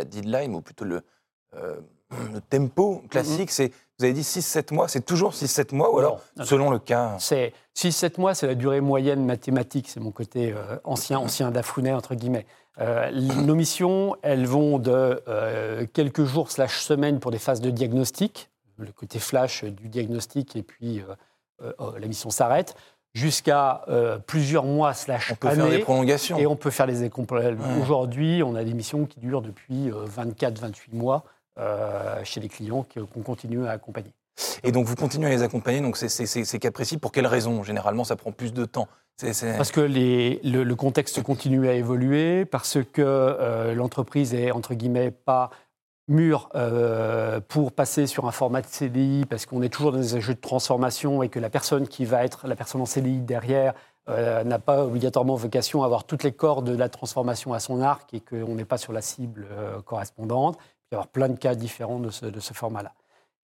deadline, 0.05 0.55
ou 0.55 0.61
plutôt 0.61 0.85
le, 0.85 1.03
euh, 1.55 1.77
le 2.33 2.41
tempo 2.41 3.03
classique, 3.09 3.51
mm-hmm. 3.51 3.53
c'est, 3.53 3.73
vous 3.99 4.05
avez 4.05 4.13
dit 4.13 4.23
6-7 4.23 4.75
mois, 4.75 4.89
c'est 4.89 5.05
toujours 5.05 5.33
6-7 5.33 5.75
mois, 5.75 5.95
ou 5.95 5.99
alors, 5.99 6.21
selon 6.43 6.71
le 6.71 6.79
cas 6.79 7.17
C'est 7.19 7.55
6-7 7.75 8.21
mois, 8.21 8.35
c'est 8.35 8.47
la 8.47 8.55
durée 8.55 8.83
moyenne 8.83 9.25
mathématique, 9.25 9.89
c'est 9.89 10.01
mon 10.01 10.11
côté 10.11 10.53
euh, 10.53 10.77
ancien, 10.85 11.19
ancien 11.19 11.51
dafounet, 11.51 11.93
entre 11.93 12.15
guillemets. 12.15 12.47
Euh, 12.79 13.11
nos 13.11 13.55
missions, 13.55 14.15
elles 14.21 14.47
vont 14.47 14.79
de 14.79 15.23
quelques 15.95 16.25
jours 16.25 16.51
slash 16.51 16.81
semaines 16.81 17.21
pour 17.21 17.31
des 17.31 17.39
phases 17.39 17.63
de 17.63 17.71
diagnostic, 17.71 18.51
le 18.77 18.93
côté 18.93 19.19
flash 19.19 19.65
du 19.65 19.89
diagnostic, 19.89 20.57
et 20.57 20.63
puis 20.63 21.03
oh, 21.79 21.95
la 21.99 22.07
mission 22.07 22.29
s'arrête, 22.29 22.77
jusqu'à 23.15 23.87
plusieurs 24.27 24.65
mois 24.65 24.93
slash 24.93 25.33
On 25.33 25.37
peut 25.37 25.49
faire 25.49 25.71
des 25.71 25.79
prolongations. 25.79 26.37
Et 26.37 26.47
on 26.47 26.57
peut 26.57 26.71
faire 26.71 26.87
des 26.87 27.11
Aujourd'hui, 27.81 28.43
on 28.43 28.55
a 28.57 28.63
des 28.63 28.75
missions 28.75 29.07
qui 29.07 29.21
durent 29.21 29.41
depuis 29.41 29.89
24-28 29.89 30.93
mois. 30.93 31.25
Euh, 31.59 32.21
chez 32.23 32.39
les 32.39 32.51
clients 32.51 32.85
qu'on 32.85 33.23
continue 33.23 33.67
à 33.67 33.71
accompagner. 33.71 34.13
Et 34.63 34.73
donc 34.73 34.85
vous 34.85 34.95
continuez 34.95 35.29
à 35.29 35.31
les 35.31 35.43
accompagner, 35.43 35.81
donc 35.81 35.97
c'est 35.97 36.59
cas 36.59 36.71
précis. 36.71 36.99
Pour 36.99 37.13
quelles 37.13 37.27
raisons 37.27 37.63
Généralement, 37.63 38.05
ça 38.05 38.15
prend 38.15 38.31
plus 38.31 38.53
de 38.53 38.67
temps. 38.67 38.89
Parce 39.57 39.71
que 39.71 39.81
les, 39.81 40.39
le, 40.45 40.75
contexte 40.75 41.23
continue 41.23 41.67
à 41.67 41.73
évoluer, 41.73 42.45
parce 42.45 42.77
que 42.93 43.01
euh, 43.01 43.75
l'entreprise 43.75 44.35
est, 44.35 44.51
entre 44.51 44.75
guillemets, 44.75 45.11
pas 45.11 45.49
mûre 46.09 46.51
euh, 46.55 47.41
pour 47.41 47.73
passer 47.73 48.07
sur 48.07 48.27
un 48.27 48.33
format 48.33 48.61
de 48.61 48.67
CDI, 48.67 49.25
parce 49.25 49.47
qu'on 49.47 49.63
est 49.63 49.71
toujours 49.71 49.93
dans 49.93 50.01
des 50.01 50.21
jeux 50.21 50.35
de 50.35 50.41
transformation 50.41 51.23
et 51.23 51.31
que 51.31 51.39
la 51.39 51.49
personne 51.49 51.89
qui 51.89 52.05
va 52.05 52.23
être 52.23 52.47
la 52.47 52.57
personne 52.57 52.83
en 52.83 52.87
CDI 52.87 53.21
derrière 53.21 53.73
n'a 54.09 54.61
pas 54.61 54.85
obligatoirement 54.85 55.35
vocation 55.35 55.83
à 55.83 55.87
avoir 55.87 56.05
toutes 56.05 56.23
les 56.23 56.31
cordes 56.31 56.71
de 56.71 56.77
la 56.77 56.89
transformation 56.89 57.55
à 57.55 57.59
son 57.59 57.81
arc 57.81 58.15
et 58.15 58.21
qu'on 58.21 58.55
n'est 58.55 58.65
pas 58.65 58.79
sur 58.79 58.93
la 58.93 59.01
cible 59.01 59.49
correspondante. 59.85 60.59
Il 60.97 60.99
y 60.99 61.03
avoir 61.03 61.09
plein 61.09 61.29
de 61.29 61.39
cas 61.39 61.55
différents 61.55 61.99
de 61.99 62.11
ce, 62.11 62.55
format-là. 62.55 62.93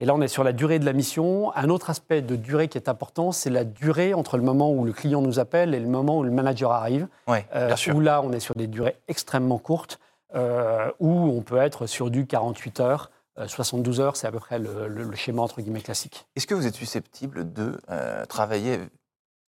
Et 0.00 0.06
là, 0.06 0.14
on 0.14 0.20
est 0.20 0.28
sur 0.28 0.42
la 0.42 0.52
durée 0.52 0.78
de 0.78 0.84
la 0.84 0.92
mission. 0.92 1.54
Un 1.54 1.68
autre 1.68 1.90
aspect 1.90 2.22
de 2.22 2.34
durée 2.34 2.68
qui 2.68 2.78
est 2.78 2.88
important, 2.88 3.30
c'est 3.30 3.50
la 3.50 3.64
durée 3.64 4.14
entre 4.14 4.36
le 4.36 4.42
moment 4.42 4.72
où 4.72 4.84
le 4.84 4.92
client 4.92 5.20
nous 5.20 5.38
appelle 5.38 5.74
et 5.74 5.80
le 5.80 5.86
moment 5.86 6.18
où 6.18 6.22
le 6.22 6.30
manager 6.30 6.72
arrive. 6.72 7.08
Ouais, 7.28 7.46
bien 7.52 7.76
sûr. 7.76 7.94
Où 7.94 8.00
là, 8.00 8.22
on 8.22 8.32
est 8.32 8.40
sur 8.40 8.54
des 8.54 8.66
durées 8.66 8.96
extrêmement 9.06 9.58
courtes, 9.58 10.00
euh, 10.34 10.90
où 10.98 11.10
on 11.10 11.42
peut 11.42 11.58
être 11.58 11.86
sur 11.86 12.10
du 12.10 12.26
48 12.26 12.80
heures. 12.80 13.10
72 13.46 14.00
euh, 14.00 14.02
heures, 14.02 14.16
c'est 14.16 14.26
à 14.26 14.32
peu 14.32 14.40
près 14.40 14.58
le, 14.58 15.14
schéma 15.14 15.42
entre 15.42 15.60
guillemets 15.60 15.80
classique. 15.80 16.26
Est-ce 16.36 16.46
que 16.46 16.54
vous 16.54 16.66
êtes 16.66 16.74
susceptible 16.74 17.52
de 17.52 17.78
euh, 17.90 18.24
travailler 18.26 18.78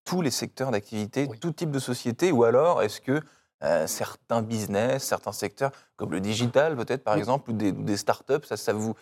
tous 0.04 0.20
les 0.20 0.30
secteurs 0.30 0.70
d'activité, 0.70 1.26
tout 1.40 1.52
type 1.52 1.70
de 1.70 1.78
société, 1.78 2.32
ou 2.32 2.44
alors 2.44 2.82
est-ce 2.82 3.00
que 3.00 3.20
euh, 3.62 3.87
certains 3.87 4.42
business, 4.42 5.04
certains 5.04 5.32
secteurs, 5.32 5.70
comme 5.96 6.12
le 6.12 6.20
digital 6.20 6.76
peut-être 6.76 7.04
par 7.04 7.14
exemple, 7.16 7.50
ou 7.50 7.52
des, 7.54 7.73
des 7.73 7.96
startups, 7.96 8.44
ça, 8.44 8.56
ça 8.56 8.73
vous, 8.73 8.94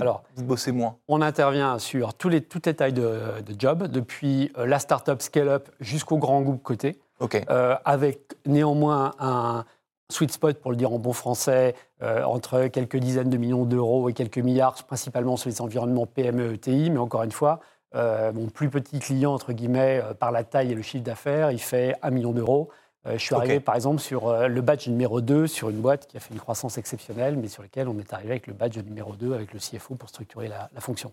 Alors, 0.00 0.24
Vous 0.34 0.44
bossez 0.44 0.72
moins. 0.72 0.96
On 1.08 1.22
intervient 1.22 1.78
sur 1.78 2.14
tous 2.14 2.28
les, 2.28 2.40
toutes 2.42 2.66
les 2.66 2.74
tailles 2.74 2.92
de, 2.92 3.40
de 3.46 3.54
job, 3.58 3.86
depuis 3.86 4.50
euh, 4.58 4.66
la 4.66 4.78
start-up 4.78 5.22
scale-up 5.22 5.68
jusqu'au 5.80 6.18
grand 6.18 6.42
groupe 6.42 6.62
côté, 6.62 6.98
Ok. 7.20 7.40
euh, 7.48 7.76
avec 7.84 8.34
néanmoins 8.44 9.12
un 9.20 9.64
sweet 10.10 10.32
spot, 10.32 10.58
pour 10.60 10.70
le 10.72 10.76
dire 10.76 10.92
en 10.92 10.98
bon 10.98 11.12
français, 11.12 11.74
euh, 12.02 12.24
entre 12.24 12.66
quelques 12.66 12.96
dizaines 12.96 13.30
de 13.30 13.36
millions 13.36 13.64
d'euros 13.64 14.08
et 14.08 14.12
quelques 14.12 14.38
milliards, 14.38 14.74
principalement 14.84 15.36
sur 15.36 15.48
les 15.48 15.60
environnements 15.60 16.06
PME, 16.06 16.54
ETI. 16.54 16.90
Mais 16.90 16.98
encore 16.98 17.22
une 17.22 17.32
fois, 17.32 17.60
euh, 17.94 18.32
mon 18.32 18.48
plus 18.48 18.68
petit 18.68 18.98
client, 18.98 19.32
entre 19.32 19.52
guillemets, 19.52 20.02
par 20.18 20.32
la 20.32 20.42
taille 20.44 20.72
et 20.72 20.74
le 20.74 20.82
chiffre 20.82 21.04
d'affaires, 21.04 21.52
il 21.52 21.60
fait 21.60 21.94
un 22.02 22.10
million 22.10 22.32
d'euros. 22.32 22.68
Euh, 23.06 23.12
je 23.18 23.18
suis 23.18 23.34
arrivé, 23.34 23.60
par 23.60 23.74
exemple, 23.74 24.00
sur 24.00 24.28
euh, 24.28 24.48
le 24.48 24.60
badge 24.62 24.88
numéro 24.88 25.20
2, 25.20 25.46
sur 25.46 25.68
une 25.70 25.80
boîte 25.80 26.06
qui 26.06 26.16
a 26.16 26.20
fait 26.20 26.32
une 26.32 26.40
croissance 26.40 26.78
exceptionnelle, 26.78 27.36
mais 27.36 27.48
sur 27.48 27.62
lequel 27.62 27.88
on 27.88 27.98
est 27.98 28.12
arrivé 28.12 28.30
avec 28.30 28.46
le 28.46 28.54
badge 28.54 28.78
numéro 28.78 29.14
2, 29.14 29.34
avec 29.34 29.52
le 29.52 29.58
CFO 29.58 29.94
pour 29.94 30.08
structurer 30.08 30.48
la, 30.48 30.70
la 30.74 30.80
fonction. 30.80 31.12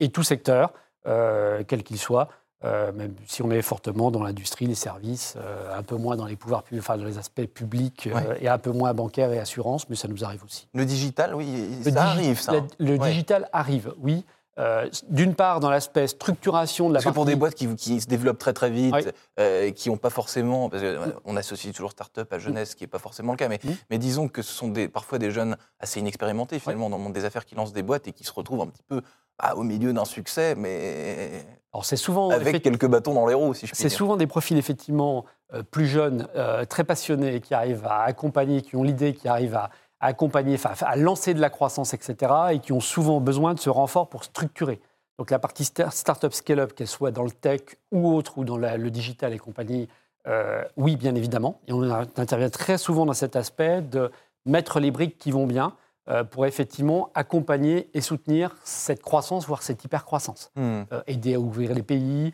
Et 0.00 0.08
tout 0.10 0.22
secteur, 0.22 0.72
euh, 1.06 1.62
quel 1.66 1.84
qu'il 1.84 1.98
soit, 1.98 2.28
euh, 2.64 2.90
même 2.90 3.14
si 3.26 3.40
on 3.42 3.52
est 3.52 3.62
fortement 3.62 4.10
dans 4.10 4.22
l'industrie, 4.22 4.66
les 4.66 4.74
services, 4.74 5.34
euh, 5.36 5.78
un 5.78 5.84
peu 5.84 5.94
moins 5.94 6.16
dans 6.16 6.26
les 6.26 6.34
pouvoirs 6.34 6.64
publics, 6.64 6.82
enfin 6.82 6.98
dans 6.98 7.04
les 7.04 7.18
aspects 7.18 7.44
publics, 7.46 8.08
Ouais. 8.12 8.38
et 8.40 8.48
un 8.48 8.58
peu 8.58 8.72
moins 8.72 8.92
bancaire 8.94 9.32
et 9.32 9.38
assurance, 9.38 9.88
mais 9.88 9.94
ça 9.94 10.08
nous 10.08 10.24
arrive 10.24 10.42
aussi. 10.44 10.66
Le 10.74 10.84
digital, 10.84 11.36
oui, 11.36 11.68
Le 11.78 11.84
ça 11.84 11.90
digi- 11.90 11.96
arrive, 11.98 12.40
ça. 12.40 12.52
Le, 12.52 12.58
hein. 12.58 12.66
le 12.80 12.96
Ouais. 12.96 13.10
digital 13.10 13.48
arrive, 13.52 13.92
oui. 13.98 14.24
Euh, 14.58 14.88
D'une 15.08 15.34
part, 15.34 15.60
dans 15.60 15.70
l'aspect 15.70 16.06
structuration 16.08 16.88
de 16.88 16.94
la 16.94 16.98
Parce 16.98 17.04
que 17.04 17.10
pour 17.10 17.24
partie- 17.24 17.34
des 17.34 17.38
boîtes 17.38 17.54
qui, 17.54 17.74
qui 17.76 18.00
se 18.00 18.06
développent 18.06 18.38
très 18.38 18.52
très 18.52 18.70
vite, 18.70 18.94
Oui. 18.94 19.02
euh, 19.38 19.66
et 19.66 19.72
qui 19.72 19.88
n'ont 19.88 19.96
pas 19.96 20.10
forcément, 20.10 20.68
parce 20.68 20.82
qu'on 21.24 21.36
associe 21.36 21.72
toujours 21.72 21.92
start-up 21.92 22.32
à 22.32 22.38
jeunesse, 22.38 22.70
ce 22.70 22.76
qui 22.76 22.82
n'est 22.84 22.88
pas 22.88 22.98
forcément 22.98 23.32
le 23.32 23.38
cas, 23.38 23.48
mais, 23.48 23.60
Mm. 23.62 23.68
mais 23.90 23.98
disons 23.98 24.26
que 24.28 24.42
ce 24.42 24.52
sont 24.52 24.68
des, 24.68 24.88
parfois 24.88 25.18
des 25.18 25.30
jeunes 25.30 25.56
assez 25.78 26.00
inexpérimentés 26.00 26.58
finalement 26.58 26.90
dans 26.90 26.96
le 26.98 27.02
monde 27.04 27.12
des 27.12 27.24
affaires 27.24 27.44
qui 27.44 27.54
lancent 27.54 27.72
des 27.72 27.82
boîtes 27.84 28.08
et 28.08 28.12
qui 28.12 28.24
se 28.24 28.32
retrouvent 28.32 28.62
un 28.62 28.66
petit 28.66 28.82
peu 28.82 29.00
bah, 29.40 29.54
au 29.54 29.62
milieu 29.62 29.92
d'un 29.92 30.04
succès, 30.04 30.56
mais 30.56 31.30
Alors 31.72 31.84
c'est 31.84 31.94
souvent 31.96 32.30
avec 32.30 32.48
effectivement, 32.48 32.76
quelques 32.78 32.90
bâtons 32.90 33.14
dans 33.14 33.26
les 33.28 33.34
roues, 33.34 33.54
si 33.54 33.66
je 33.66 33.72
puis 33.72 33.80
C'est 33.80 33.88
dire. 33.88 33.96
souvent 33.96 34.16
des 34.16 34.26
profils 34.26 34.58
effectivement 34.58 35.24
euh, 35.54 35.62
plus 35.62 35.86
jeunes, 35.86 36.26
euh, 36.34 36.64
très 36.64 36.82
passionnés, 36.82 37.40
qui 37.40 37.54
arrivent 37.54 37.86
à 37.86 38.02
accompagner, 38.02 38.62
qui 38.62 38.74
ont 38.74 38.82
l'idée, 38.82 39.14
qui 39.14 39.28
arrivent 39.28 39.54
à, 39.54 39.70
à 40.00 40.06
accompagner, 40.06 40.56
à 40.82 40.96
lancer 40.96 41.34
de 41.34 41.40
la 41.40 41.50
croissance, 41.50 41.94
etc., 41.94 42.32
et 42.52 42.58
qui 42.60 42.72
ont 42.72 42.80
souvent 42.80 43.20
besoin 43.20 43.54
de 43.54 43.58
ce 43.58 43.70
renfort 43.70 44.08
pour 44.08 44.24
structurer. 44.24 44.80
Donc 45.18 45.30
la 45.30 45.38
partie 45.40 45.64
star- 45.64 45.92
startup 45.92 46.32
scale-up, 46.32 46.72
qu'elle 46.74 46.86
soit 46.86 47.10
dans 47.10 47.24
le 47.24 47.30
tech 47.32 47.60
ou 47.90 48.08
autre, 48.12 48.38
ou 48.38 48.44
dans 48.44 48.56
la- 48.56 48.76
le 48.76 48.90
digital 48.90 49.32
et 49.32 49.38
compagnie, 49.38 49.88
euh, 50.28 50.62
oui, 50.76 50.96
bien 50.96 51.14
évidemment. 51.14 51.60
Et 51.66 51.72
on 51.72 51.82
intervient 52.16 52.50
très 52.50 52.78
souvent 52.78 53.06
dans 53.06 53.12
cet 53.14 53.34
aspect 53.34 53.82
de 53.82 54.10
mettre 54.46 54.78
les 54.78 54.90
briques 54.90 55.18
qui 55.18 55.30
vont 55.32 55.46
bien 55.46 55.72
euh, 56.10 56.24
pour 56.24 56.46
effectivement 56.46 57.10
accompagner 57.14 57.90
et 57.92 58.00
soutenir 58.00 58.56
cette 58.64 59.02
croissance, 59.02 59.46
voire 59.46 59.62
cette 59.62 59.84
hyper-croissance 59.84 60.50
Hmm. 60.56 60.84
euh, 60.92 61.02
aider 61.06 61.34
à 61.34 61.38
ouvrir 61.40 61.74
les 61.74 61.82
pays, 61.82 62.32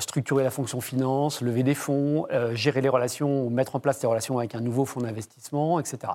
structurer 0.00 0.44
la 0.44 0.50
fonction 0.50 0.80
finance, 0.82 1.40
lever 1.40 1.62
des 1.62 1.74
fonds, 1.74 2.26
gérer 2.52 2.80
les 2.82 2.88
relations, 2.90 3.48
mettre 3.50 3.74
en 3.76 3.80
place 3.80 4.00
des 4.00 4.06
relations 4.06 4.38
avec 4.38 4.54
un 4.54 4.60
nouveau 4.60 4.84
fonds 4.84 5.00
d'investissement, 5.00 5.80
etc. 5.80 6.12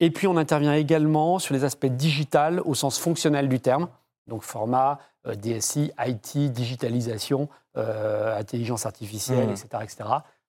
Et 0.00 0.10
puis 0.10 0.26
on 0.26 0.36
intervient 0.36 0.74
également 0.74 1.38
sur 1.38 1.54
les 1.54 1.64
aspects 1.64 1.86
digital 1.86 2.60
au 2.64 2.74
sens 2.74 2.98
fonctionnel 2.98 3.48
du 3.48 3.60
terme, 3.60 3.88
donc 4.26 4.42
format, 4.42 4.98
euh, 5.26 5.34
DSI, 5.34 5.92
IT, 5.98 6.52
digitalisation, 6.52 7.48
euh, 7.76 8.38
intelligence 8.38 8.86
artificielle, 8.86 9.50
etc., 9.50 9.68
etc., 9.82 9.96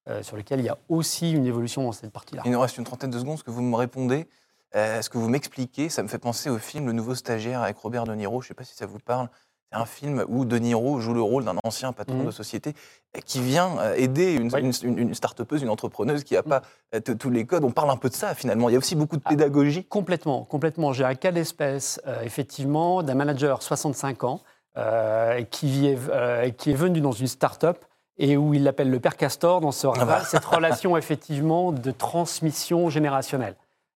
euh, 0.07 0.21
sur 0.21 0.37
lesquels 0.37 0.59
il 0.59 0.65
y 0.65 0.69
a 0.69 0.77
aussi 0.89 1.31
une 1.31 1.45
évolution 1.45 1.83
dans 1.83 1.91
cette 1.91 2.11
partie-là. 2.11 2.43
Il 2.45 2.51
nous 2.51 2.59
reste 2.59 2.77
une 2.77 2.83
trentaine 2.83 3.09
de 3.09 3.19
secondes. 3.19 3.37
Ce 3.37 3.43
que 3.43 3.51
vous 3.51 3.61
me 3.61 3.75
répondez, 3.75 4.27
ce 4.73 5.09
que 5.09 5.17
vous 5.17 5.29
m'expliquez, 5.29 5.87
ça 5.87 6.03
me 6.03 6.09
fait 6.09 6.17
penser 6.19 6.49
au 6.49 6.57
film 6.57 6.87
Le 6.87 6.91
Nouveau 6.91 7.15
Stagiaire 7.15 7.61
avec 7.61 7.77
Robert 7.77 8.03
De 8.03 8.13
Niro. 8.13 8.41
Je 8.41 8.45
ne 8.45 8.47
sais 8.49 8.53
pas 8.53 8.65
si 8.65 8.75
ça 8.75 8.85
vous 8.85 8.99
parle. 8.99 9.29
Un 9.75 9.85
film 9.85 10.23
où 10.29 10.45
De 10.45 10.57
Niro 10.57 10.99
joue 10.99 11.13
le 11.13 11.21
rôle 11.21 11.43
d'un 11.43 11.55
ancien 11.63 11.91
patron 11.91 12.19
Mhm. 12.19 12.25
de 12.27 12.31
société 12.31 12.73
euh, 13.15 13.19
qui 13.25 13.41
vient 13.41 13.77
euh, 13.79 13.93
aider 13.95 14.33
une, 14.33 14.49
Oui. 14.53 14.61
une, 14.61 14.71
une, 14.83 14.97
une 14.99 15.13
start-upeuse, 15.13 15.61
une 15.61 15.69
entrepreneuse 15.69 16.23
qui 16.23 16.33
n'a 16.35 16.41
Mhm. 16.43 16.49
pas 16.49 16.61
euh, 16.95 16.99
tous 17.19 17.29
les 17.29 17.45
codes. 17.45 17.63
On 17.65 17.71
parle 17.71 17.89
un 17.91 17.97
peu 17.97 18.09
de 18.09 18.13
ça 18.13 18.33
finalement. 18.35 18.69
Il 18.69 18.73
y 18.73 18.75
a 18.75 18.79
aussi 18.79 18.95
beaucoup 18.95 19.17
de 19.17 19.21
Ah. 19.25 19.29
pédagogie. 19.29 19.83
Complètement, 19.85 20.43
complètement. 20.45 20.93
J'ai 20.93 21.03
un 21.03 21.15
cas 21.15 21.31
d'espèce, 21.31 21.99
euh, 22.07 22.21
effectivement, 22.23 23.03
d'un 23.03 23.15
manager 23.15 23.61
65 23.61 24.23
ans 24.23 24.41
euh, 24.77 25.41
qui, 25.43 25.87
est, 25.87 25.97
euh, 26.09 26.49
qui 26.51 26.71
est 26.71 26.75
venu 26.75 26.99
dans 27.01 27.11
une 27.13 27.27
start-up 27.27 27.83
et 28.17 28.37
où 28.37 28.53
il 28.53 28.63
l'appelle 28.63 28.89
le 28.89 28.99
père 28.99 29.17
Castor 29.17 29.59
dans 29.61 29.71
ce, 29.71 29.87
Ah 29.99 30.05
bah. 30.05 30.21
cette 30.25 30.45
relation, 30.45 30.95
effectivement, 30.97 31.71
de 31.73 31.91
transmission 31.91 32.89
générationnelle. 32.89 33.55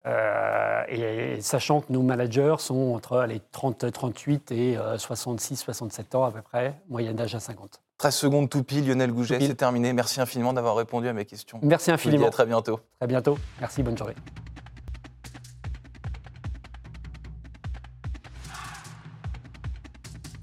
Euh, 0.08 0.84
et, 0.88 1.42
sachant 1.42 1.82
que 1.82 1.92
nos 1.92 2.02
managers 2.02 2.56
sont 2.60 2.94
entre 2.96 3.26
les 3.28 3.42
30, 3.52 3.92
38 3.92 4.52
et 4.52 4.78
66, 4.98 5.58
67 5.58 6.16
ans 6.16 6.24
à 6.24 6.32
peu 6.32 6.42
près, 6.42 6.76
moyenne 6.90 7.16
d'âge 7.16 7.36
à 7.36 7.40
50. 7.40 7.82
13 7.98 8.16
secondes 8.16 8.50
tout 8.50 8.64
pile. 8.64 8.88
Lionel 8.88 9.12
Gouget, 9.12 9.40
c'est 9.42 9.56
terminé. 9.56 9.92
Merci 9.92 10.22
infiniment 10.22 10.54
d'avoir 10.54 10.76
répondu 10.76 11.08
à 11.08 11.14
mes 11.14 11.26
questions. 11.26 11.60
Merci 11.64 11.92
Je 11.92 11.96
vous 11.96 11.98
dis 11.98 12.08
infiniment. 12.08 12.28
à 12.28 12.32
très 12.32 12.46
bientôt. 12.46 12.80
À 13.02 13.08
bientôt. 13.08 13.38
Merci, 13.60 13.84
bonne 13.84 13.98
journée. 13.98 14.16